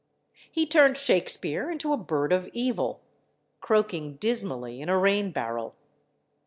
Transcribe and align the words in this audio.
He 0.51 0.65
turned 0.65 0.97
Shakespeare 0.97 1.69
into 1.69 1.93
a 1.93 1.95
bird 1.95 2.33
of 2.33 2.49
evil, 2.53 3.01
croaking 3.59 4.15
dismally 4.15 4.81
in 4.81 4.89
a 4.89 4.97
rain 4.97 5.29
barrel. 5.29 5.75